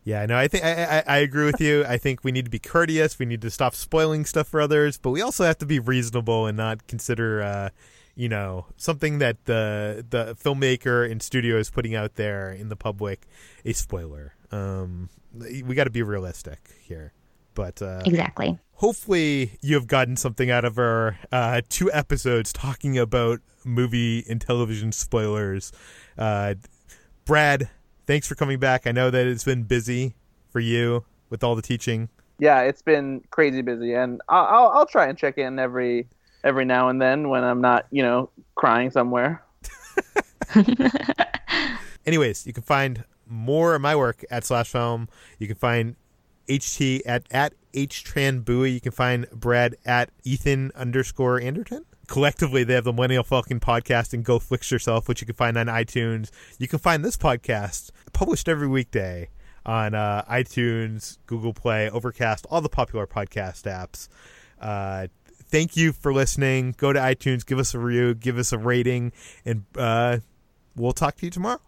[0.02, 1.84] Yeah, no, I think I, I, I, agree with you.
[1.84, 3.18] I think we need to be courteous.
[3.18, 6.46] We need to stop spoiling stuff for others, but we also have to be reasonable
[6.46, 7.68] and not consider, uh,
[8.14, 12.76] you know, something that the the filmmaker and studio is putting out there in the
[12.76, 13.26] public
[13.64, 14.34] a spoiler.
[14.50, 17.12] Um, we got to be realistic here.
[17.54, 18.58] But uh, exactly.
[18.80, 24.40] Hopefully, you have gotten something out of our uh, two episodes talking about movie and
[24.40, 25.70] television spoilers.
[26.16, 26.54] Uh,
[27.26, 27.68] Brad,
[28.06, 28.86] thanks for coming back.
[28.86, 30.14] I know that it's been busy
[30.48, 32.08] for you with all the teaching.
[32.38, 36.08] Yeah, it's been crazy busy, and I'll, I'll, I'll try and check in every
[36.42, 39.44] every now and then when I'm not, you know, crying somewhere.
[42.06, 45.10] Anyways, you can find more of my work at Slash Film.
[45.38, 45.96] You can find
[46.50, 48.74] HT at at HTranBui.
[48.74, 51.84] You can find Brad at Ethan underscore Anderton.
[52.08, 55.56] Collectively, they have the Millennial Falcon podcast and Go Flix Yourself, which you can find
[55.56, 56.30] on iTunes.
[56.58, 59.28] You can find this podcast published every weekday
[59.64, 64.08] on uh, iTunes, Google Play, Overcast, all the popular podcast apps.
[64.60, 65.06] Uh,
[65.50, 66.74] thank you for listening.
[66.76, 69.12] Go to iTunes, give us a review, give us a rating,
[69.44, 70.18] and uh,
[70.74, 71.58] we'll talk to you tomorrow.